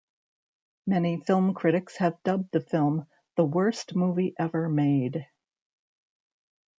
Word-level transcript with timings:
Many 0.87 1.17
film 1.21 1.53
critics 1.53 1.97
have 1.97 2.17
dubbed 2.23 2.49
the 2.53 2.59
film 2.59 3.05
the 3.35 3.45
"worst 3.45 3.95
movie 3.95 4.33
ever 4.39 4.67
made". 4.67 5.27